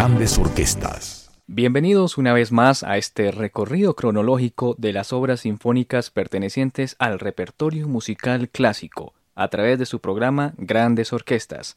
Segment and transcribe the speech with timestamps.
[0.00, 1.30] grandes orquestas.
[1.46, 7.86] Bienvenidos una vez más a este recorrido cronológico de las obras sinfónicas pertenecientes al repertorio
[7.86, 11.76] musical clásico, a través de su programa Grandes Orquestas.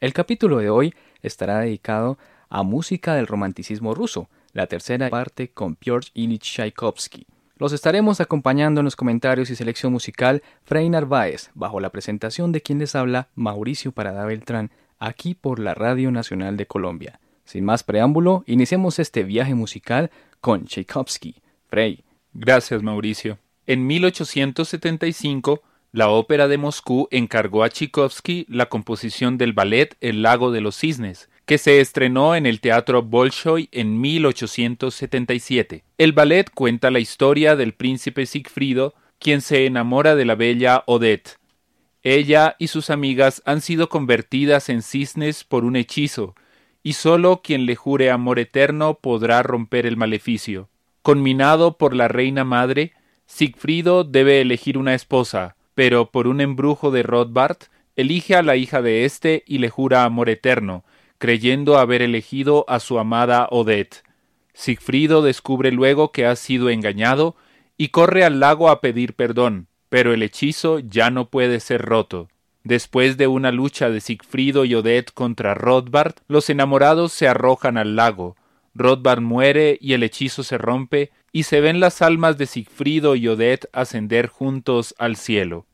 [0.00, 2.16] El capítulo de hoy estará dedicado
[2.48, 7.26] a música del romanticismo ruso, la tercera parte con Piotr Ilyich Tchaikovsky.
[7.58, 12.62] Los estaremos acompañando en los comentarios y selección musical Frey Narváez, bajo la presentación de
[12.62, 17.20] quien les habla Mauricio Parada Beltrán, aquí por la Radio Nacional de Colombia.
[17.48, 20.10] Sin más preámbulo, iniciemos este viaje musical
[20.42, 21.36] con Tchaikovsky.
[21.70, 22.04] Frey.
[22.34, 23.38] Gracias, Mauricio.
[23.66, 30.50] En 1875, la Ópera de Moscú encargó a Tchaikovsky la composición del ballet El lago
[30.50, 35.84] de los cisnes, que se estrenó en el Teatro Bolshoi en 1877.
[35.96, 41.38] El ballet cuenta la historia del príncipe Sigfrido, quien se enamora de la bella Odette.
[42.02, 46.34] Ella y sus amigas han sido convertidas en cisnes por un hechizo,
[46.82, 50.68] y sólo quien le jure amor eterno podrá romper el maleficio.
[51.02, 52.92] Conminado por la reina madre,
[53.26, 57.58] Sigfrido debe elegir una esposa, pero por un embrujo de Rothbard,
[57.94, 60.84] elige a la hija de éste y le jura amor eterno,
[61.18, 64.02] creyendo haber elegido a su amada Odette.
[64.54, 67.36] Sigfrido descubre luego que ha sido engañado
[67.76, 72.28] y corre al lago a pedir perdón, pero el hechizo ya no puede ser roto.
[72.68, 77.96] Después de una lucha de Sigfrido y Odette contra Rothbard, los enamorados se arrojan al
[77.96, 78.36] lago.
[78.74, 83.26] Rothbard muere y el hechizo se rompe, y se ven las almas de Sigfrido y
[83.26, 85.64] Odette ascender juntos al cielo.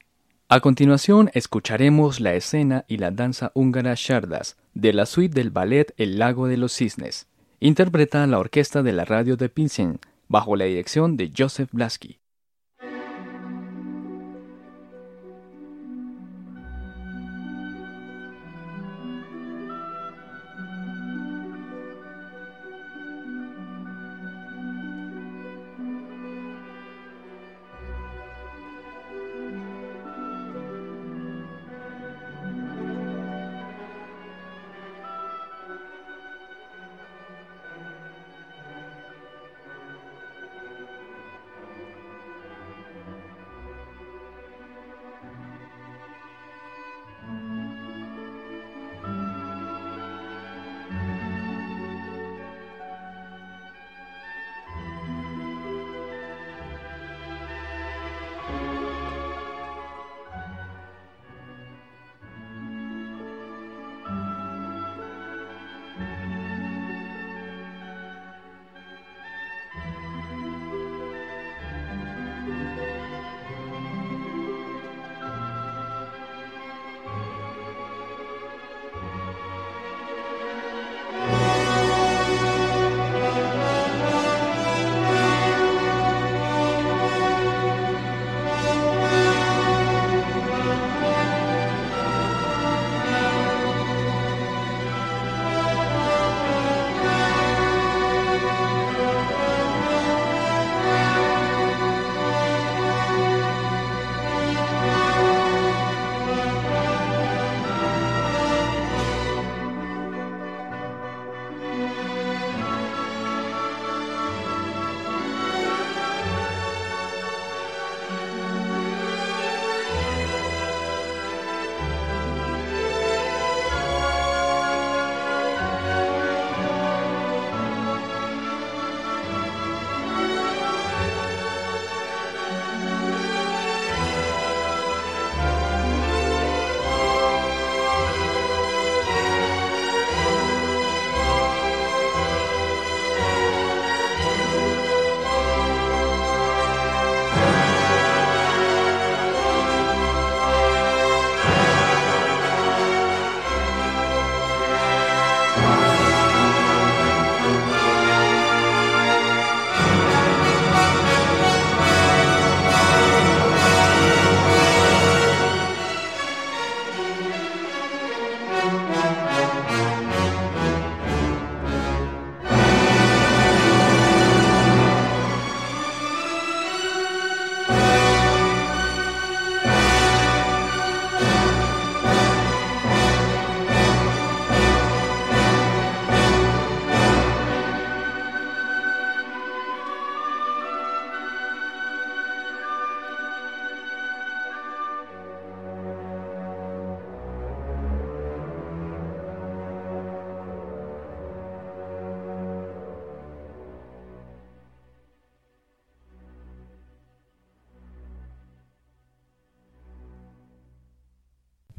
[0.49, 5.93] A continuación escucharemos la escena y la danza húngara Shardas de la suite del ballet
[5.97, 7.27] El lago de los cisnes.
[7.59, 9.99] Interpreta la orquesta de la radio de Pinsen
[10.29, 12.21] bajo la dirección de Joseph Blasky.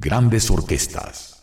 [0.06, 1.35] Grandes orquestas.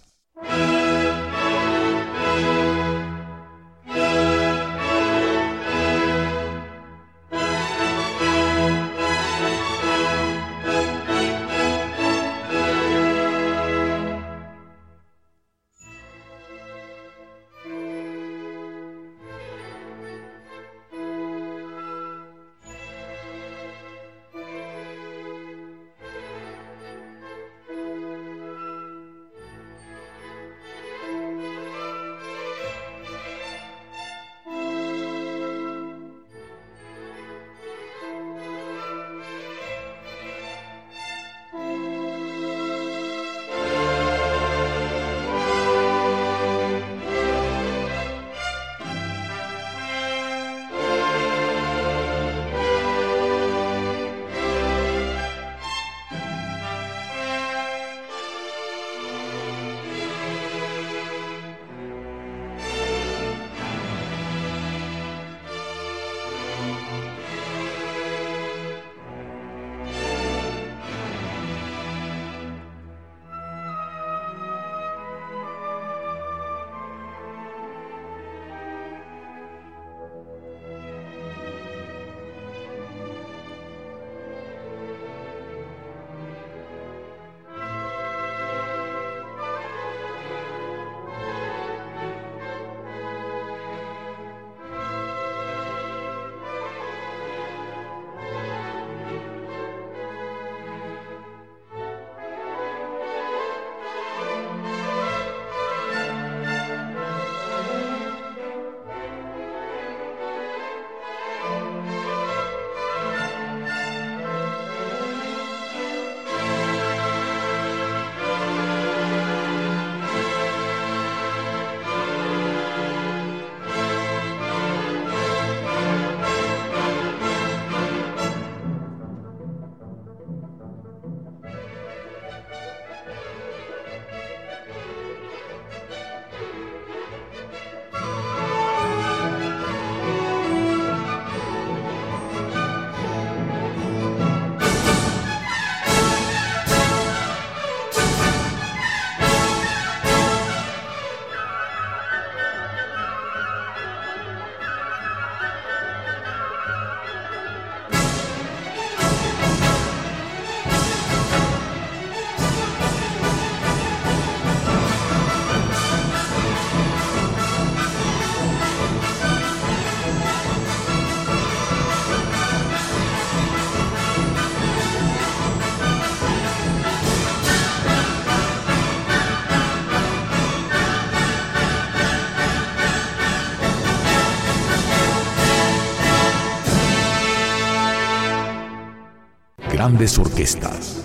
[189.83, 191.05] Grandes orquestas.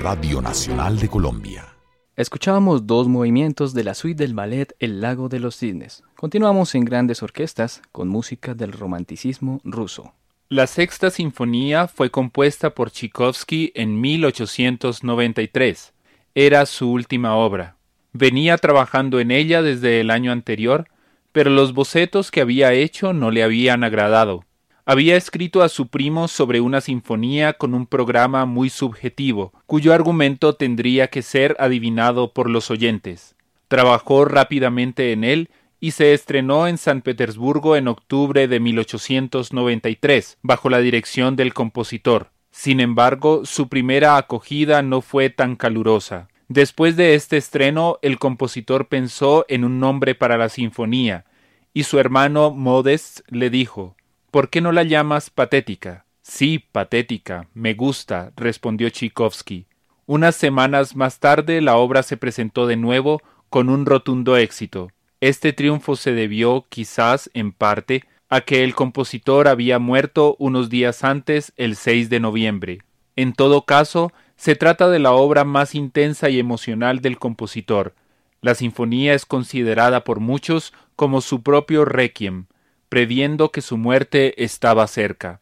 [0.00, 1.74] Radio Nacional de Colombia.
[2.14, 6.04] Escuchábamos dos movimientos de la suite del ballet El lago de los cisnes.
[6.14, 10.12] Continuamos en grandes orquestas con música del romanticismo ruso.
[10.48, 15.94] La sexta sinfonía fue compuesta por Tchaikovsky en 1893.
[16.36, 17.74] Era su última obra.
[18.12, 20.86] Venía trabajando en ella desde el año anterior
[21.32, 24.44] pero los bocetos que había hecho no le habían agradado.
[24.84, 30.54] Había escrito a su primo sobre una sinfonía con un programa muy subjetivo, cuyo argumento
[30.54, 33.36] tendría que ser adivinado por los oyentes.
[33.68, 40.70] Trabajó rápidamente en él y se estrenó en San Petersburgo en octubre de 1893, bajo
[40.70, 42.30] la dirección del compositor.
[42.50, 46.28] Sin embargo, su primera acogida no fue tan calurosa.
[46.48, 51.26] Después de este estreno, el compositor pensó en un nombre para la sinfonía,
[51.74, 53.96] y su hermano Modest le dijo
[54.30, 56.06] ¿Por qué no la llamas patética?
[56.22, 59.66] Sí, patética, me gusta, respondió Tchaikovsky.
[60.06, 64.90] Unas semanas más tarde la obra se presentó de nuevo con un rotundo éxito.
[65.20, 71.04] Este triunfo se debió, quizás, en parte, a que el compositor había muerto unos días
[71.04, 72.78] antes, el 6 de noviembre.
[73.16, 77.96] En todo caso, se trata de la obra más intensa y emocional del compositor.
[78.40, 82.46] La sinfonía es considerada por muchos como su propio requiem,
[82.88, 85.40] previendo que su muerte estaba cerca.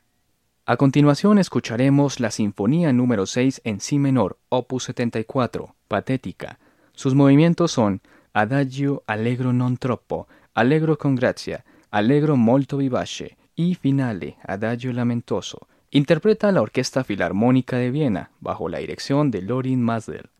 [0.64, 6.58] A continuación escucharemos la Sinfonía número 6 en Si menor, opus 74, patética.
[6.92, 8.00] Sus movimientos son
[8.32, 16.52] Adagio allegro non troppo, allegro con gracia, allegro molto vivace y Finale, Adagio Lamentoso, interpreta
[16.52, 20.30] la Orquesta Filarmónica de Viena bajo la dirección de Lorin Masdel.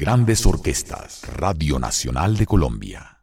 [0.00, 3.19] Grandes Orquestas, Radio Nacional de Colombia.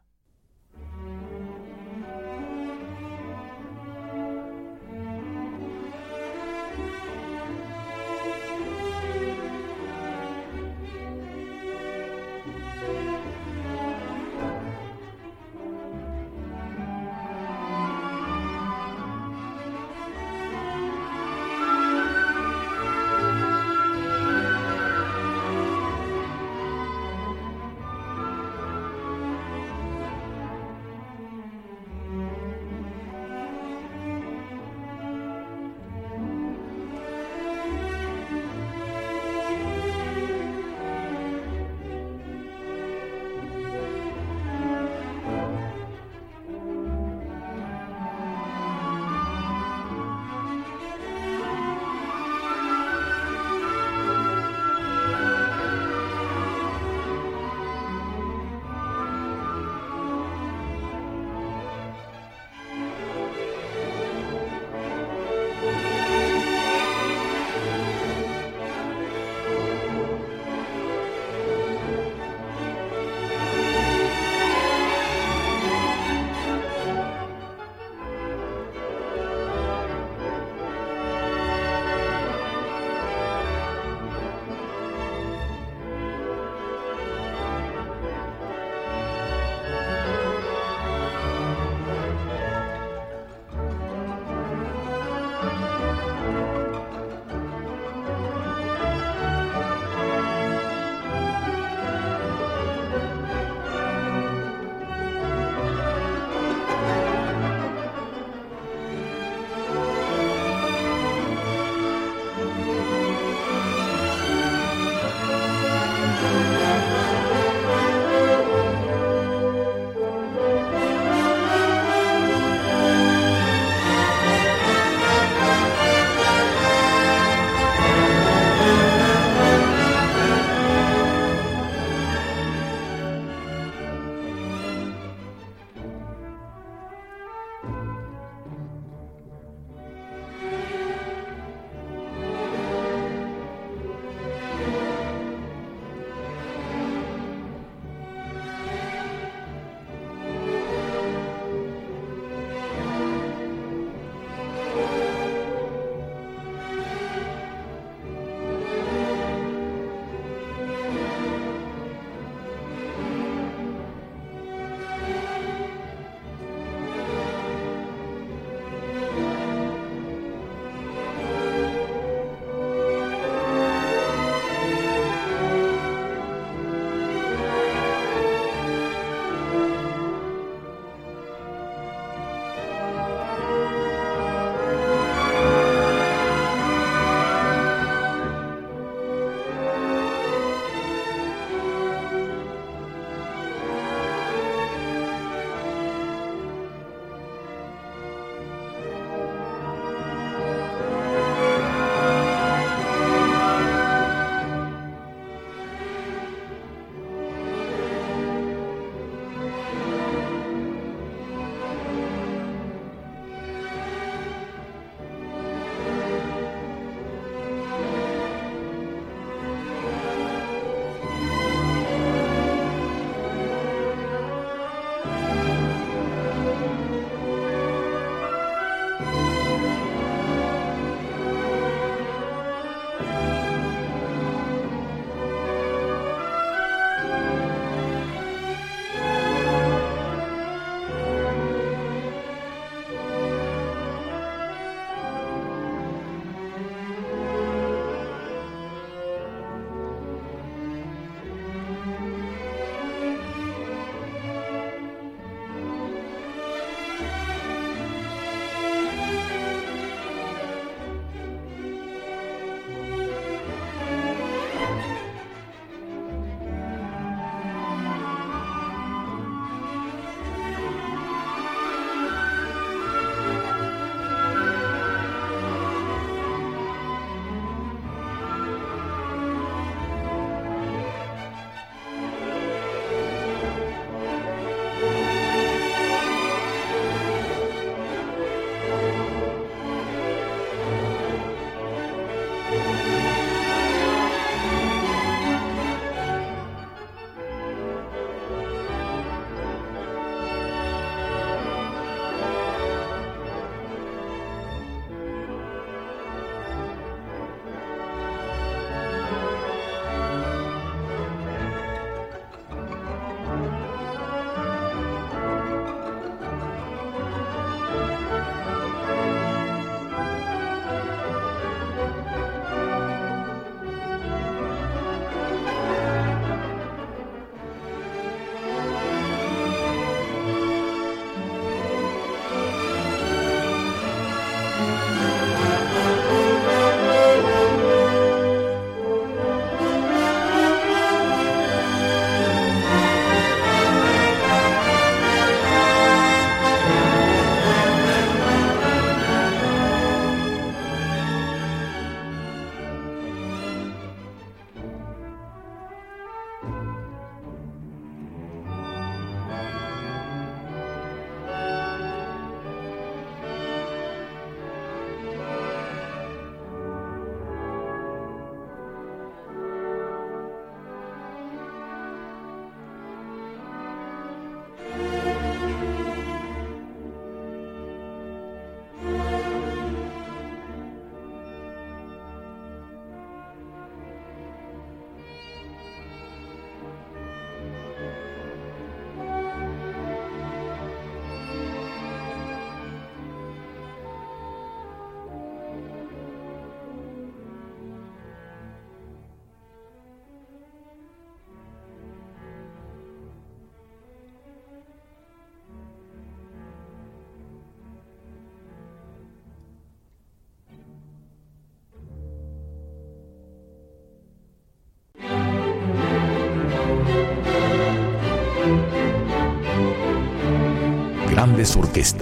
[421.68, 421.92] Grandes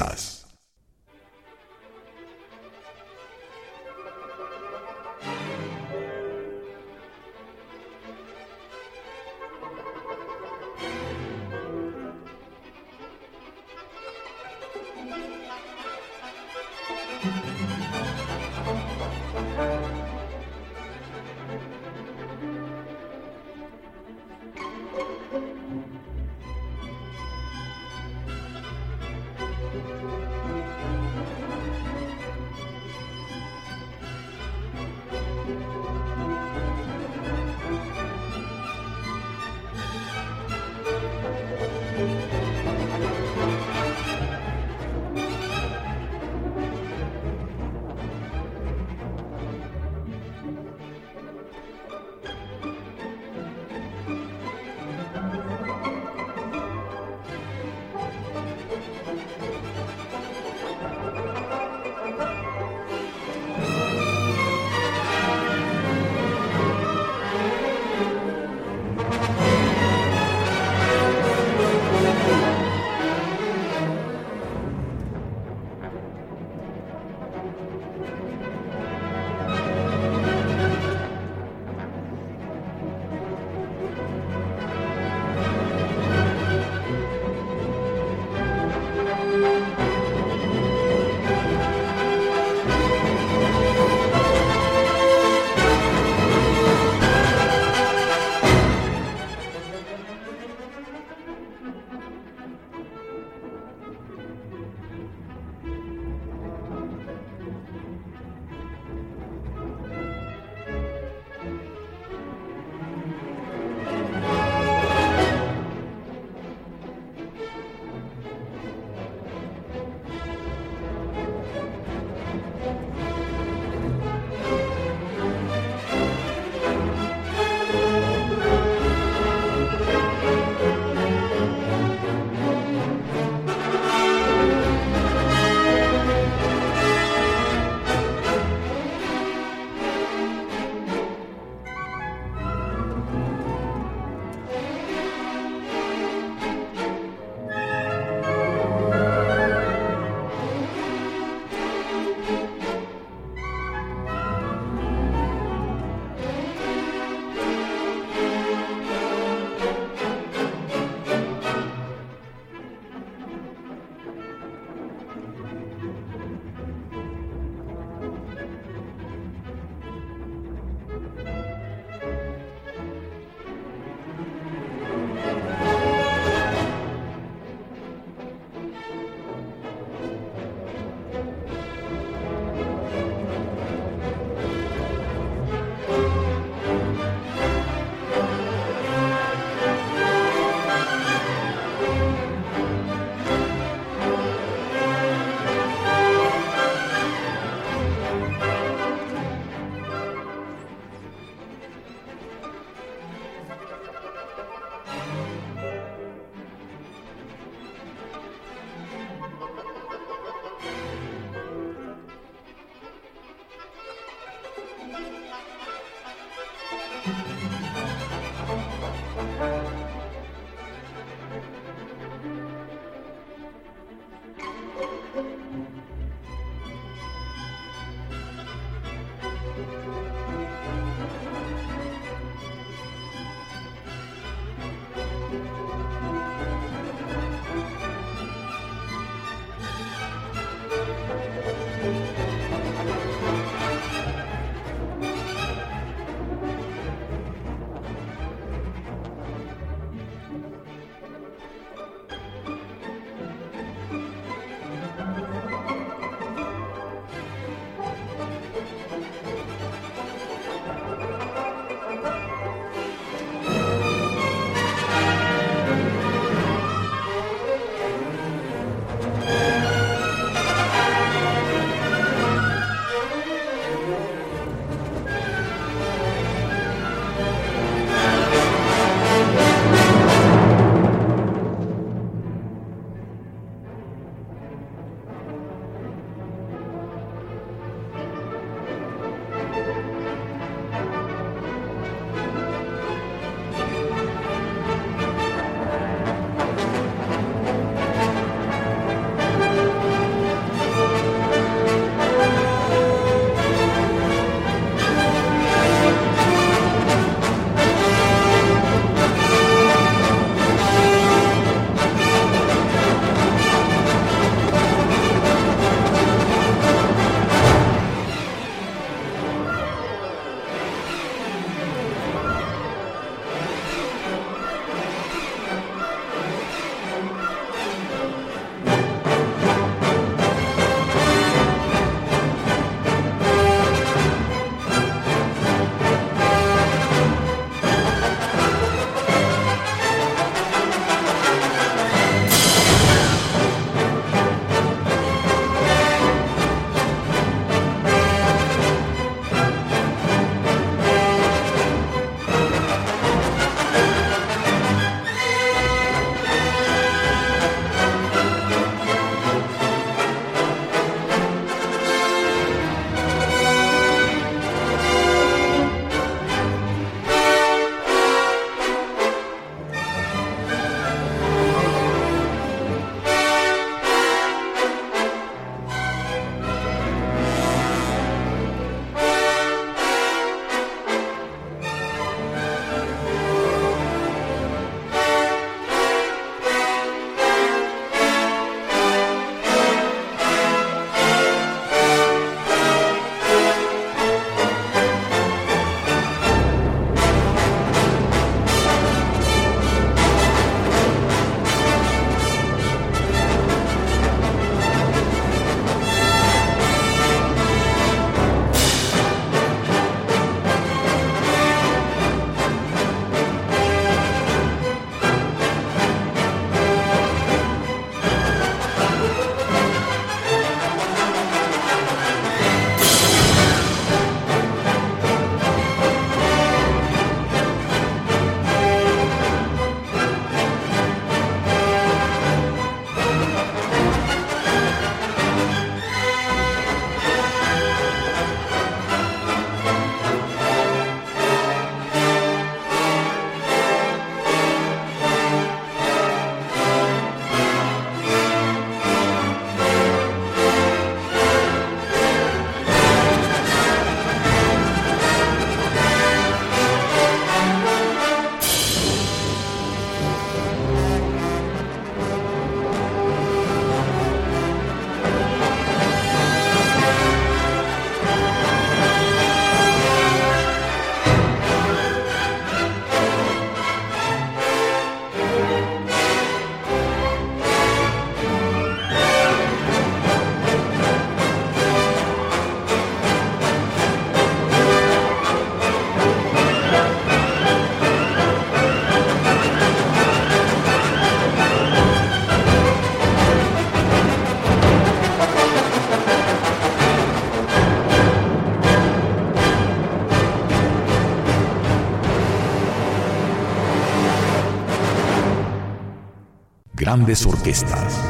[506.87, 508.01] Grandes orquestas.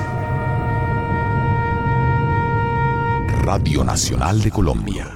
[3.42, 5.15] Radio Nacional de Colombia.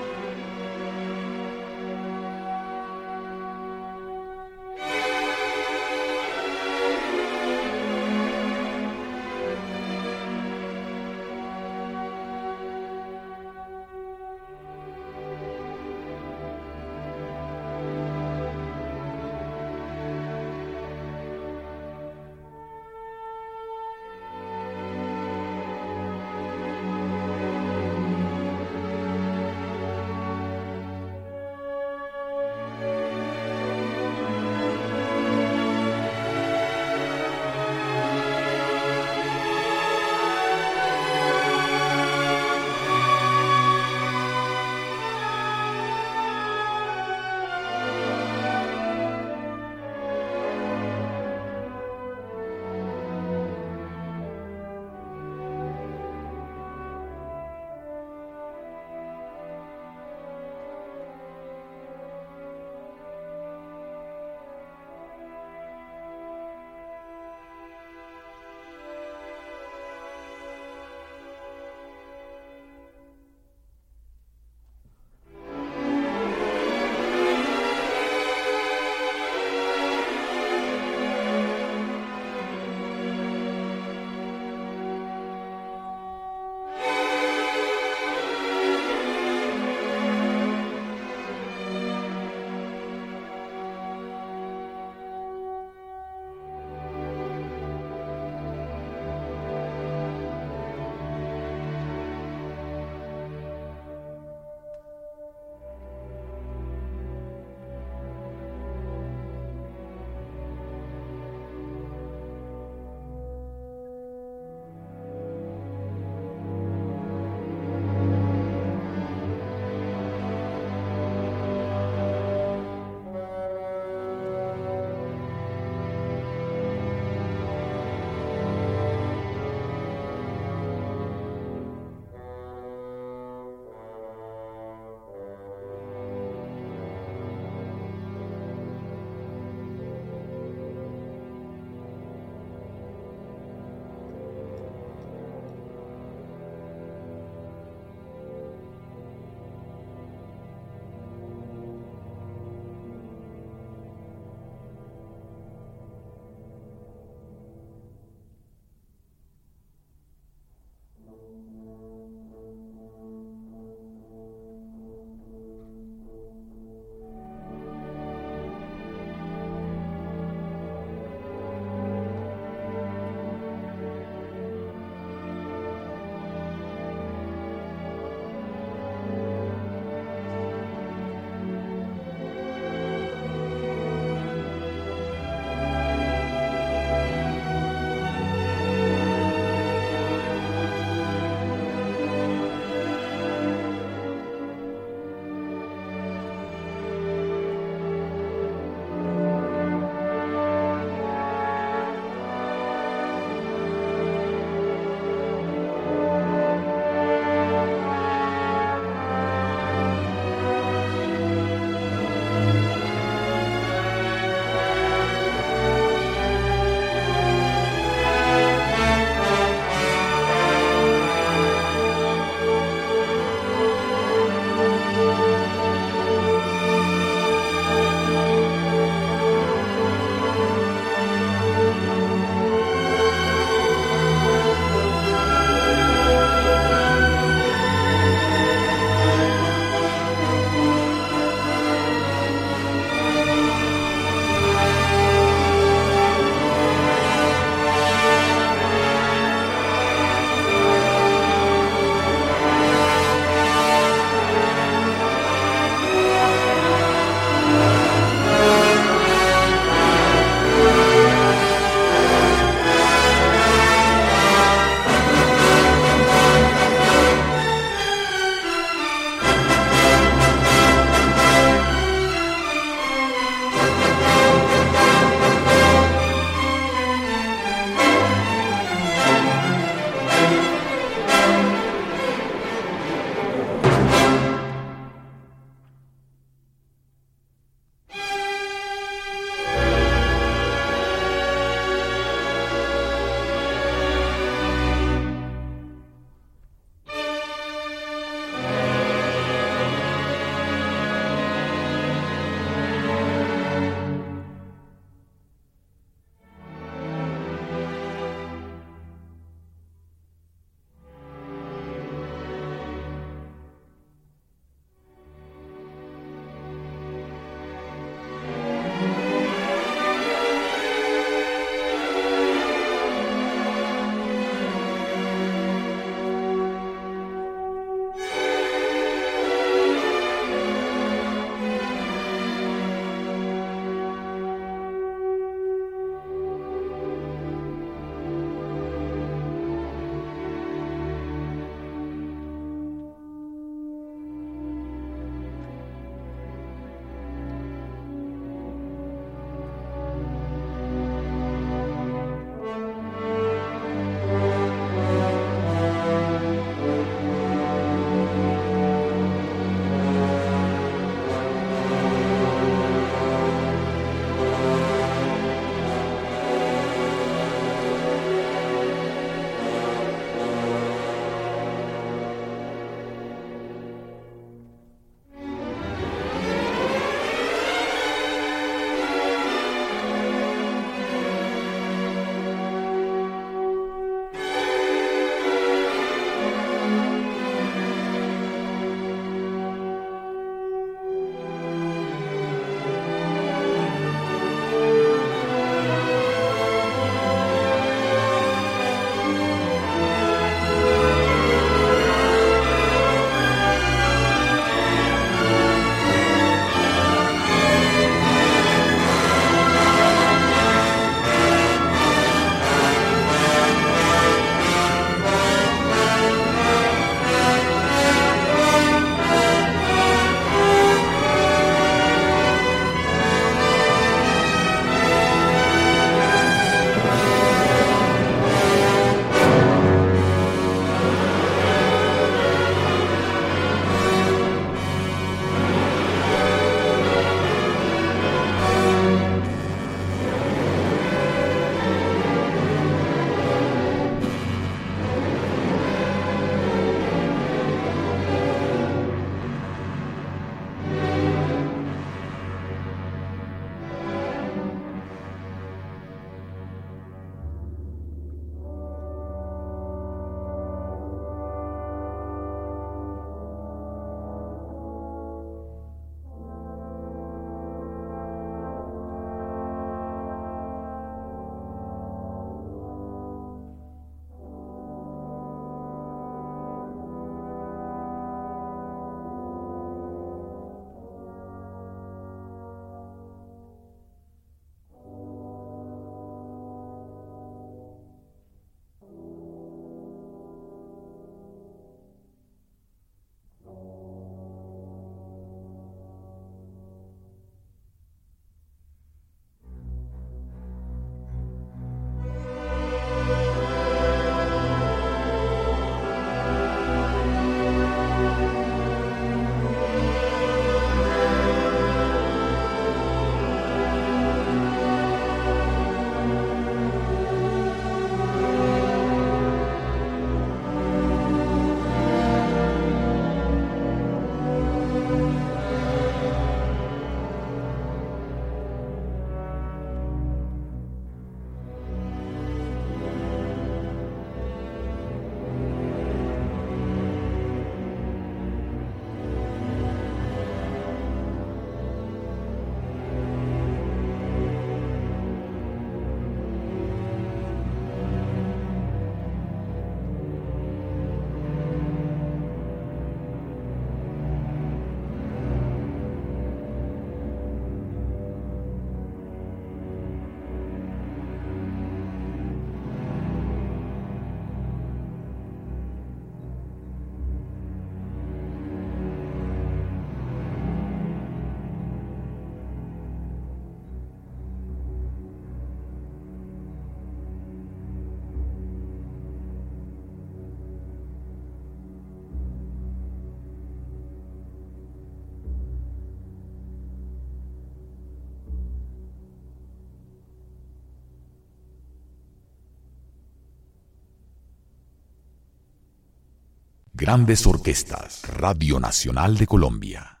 [596.84, 600.00] Grandes Orquestas, Radio Nacional de Colombia.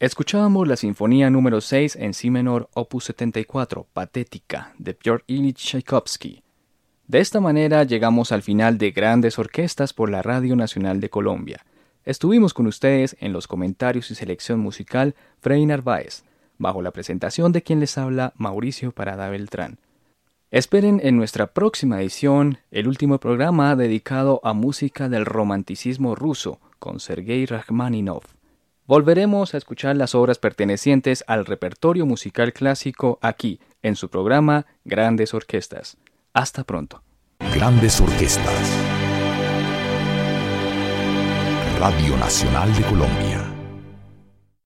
[0.00, 6.42] Escuchábamos la Sinfonía número 6 en Si menor, opus 74, Patética, de Piotr Ilyich Tchaikovsky.
[7.06, 11.64] De esta manera llegamos al final de Grandes Orquestas por la Radio Nacional de Colombia.
[12.04, 16.24] Estuvimos con ustedes en los comentarios y selección musical Frei Narváez,
[16.58, 19.78] bajo la presentación de quien les habla Mauricio Parada Beltrán.
[20.50, 26.98] Esperen en nuestra próxima edición el último programa dedicado a música del romanticismo ruso con
[26.98, 28.22] Sergei Rachmaninov.
[28.84, 35.34] Volveremos a escuchar las obras pertenecientes al repertorio musical clásico aquí, en su programa Grandes
[35.34, 35.96] Orquestas.
[36.32, 37.04] Hasta pronto.
[37.54, 38.76] Grandes Orquestas.
[41.78, 43.49] Radio Nacional de Colombia.